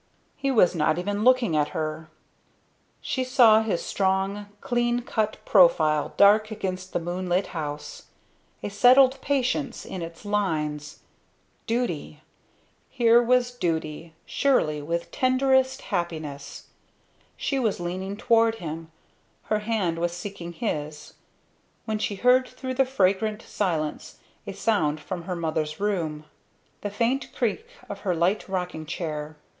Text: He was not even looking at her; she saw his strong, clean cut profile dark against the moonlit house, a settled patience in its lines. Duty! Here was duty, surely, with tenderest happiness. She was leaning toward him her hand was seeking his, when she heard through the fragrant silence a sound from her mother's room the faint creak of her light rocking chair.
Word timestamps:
He 0.35 0.49
was 0.49 0.73
not 0.73 0.97
even 0.97 1.23
looking 1.23 1.55
at 1.55 1.69
her; 1.77 2.09
she 3.01 3.23
saw 3.23 3.61
his 3.61 3.85
strong, 3.85 4.47
clean 4.59 5.01
cut 5.03 5.37
profile 5.45 6.15
dark 6.17 6.49
against 6.49 6.91
the 6.91 6.99
moonlit 6.99 7.45
house, 7.53 8.05
a 8.63 8.69
settled 8.69 9.21
patience 9.21 9.85
in 9.85 10.01
its 10.01 10.25
lines. 10.25 11.01
Duty! 11.67 12.21
Here 12.89 13.21
was 13.21 13.51
duty, 13.51 14.15
surely, 14.25 14.81
with 14.81 15.11
tenderest 15.11 15.83
happiness. 15.83 16.69
She 17.37 17.59
was 17.59 17.79
leaning 17.79 18.17
toward 18.17 18.55
him 18.55 18.91
her 19.53 19.59
hand 19.59 19.99
was 19.99 20.13
seeking 20.13 20.53
his, 20.53 21.13
when 21.85 21.99
she 21.99 22.15
heard 22.15 22.47
through 22.47 22.73
the 22.73 22.85
fragrant 22.85 23.43
silence 23.43 24.17
a 24.47 24.53
sound 24.53 24.99
from 24.99 25.25
her 25.25 25.35
mother's 25.35 25.79
room 25.79 26.25
the 26.81 26.89
faint 26.89 27.31
creak 27.35 27.67
of 27.87 27.99
her 27.99 28.15
light 28.15 28.49
rocking 28.49 28.87
chair. 28.87 29.37